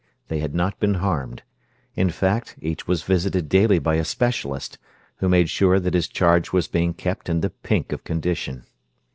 They 0.29 0.39
had 0.39 0.55
not 0.55 0.79
been 0.79 0.95
harmed. 0.95 1.43
In 1.95 2.09
fact, 2.09 2.55
each 2.59 2.87
was 2.87 3.03
visited 3.03 3.47
daily 3.47 3.77
by 3.77 3.97
a 3.97 4.03
specialist, 4.03 4.79
who 5.17 5.29
made 5.29 5.47
sure 5.47 5.79
that 5.79 5.93
his 5.93 6.07
charge 6.07 6.51
was 6.51 6.67
being 6.67 6.95
kept 6.95 7.29
in 7.29 7.41
the 7.41 7.51
pink 7.51 7.91
of 7.91 8.03
condition. 8.03 8.63